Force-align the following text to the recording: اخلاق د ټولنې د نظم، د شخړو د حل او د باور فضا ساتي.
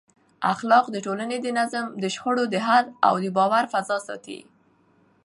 اخلاق 0.53 0.85
د 0.91 0.97
ټولنې 1.05 1.37
د 1.41 1.47
نظم، 1.59 1.85
د 2.01 2.03
شخړو 2.15 2.43
د 2.49 2.55
حل 2.67 2.85
او 3.07 3.13
د 3.23 3.25
باور 3.37 3.63
فضا 3.73 3.97
ساتي. 4.07 4.39